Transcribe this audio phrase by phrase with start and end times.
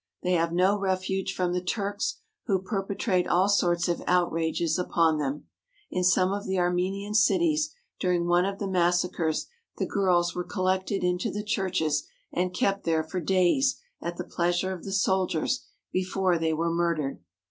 [0.23, 5.45] They have no refuge from the Turks, who perpetrate all sorts of outrages upon them.
[5.91, 9.45] In some of the Armenian cities during one of the massacres
[9.77, 14.73] the girls were collected into the churches and kept there for days at the pleasure
[14.73, 17.21] of the soldiers before they were murdered.